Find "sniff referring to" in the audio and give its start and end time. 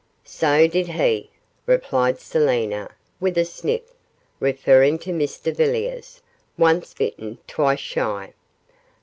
3.45-5.11